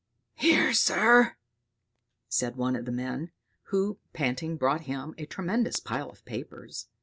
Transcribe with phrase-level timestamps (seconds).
[0.33, 1.37] "Here, sir!"
[2.27, 3.29] said one of the men,
[3.65, 6.87] who panting brought him a tremendous pile of papers.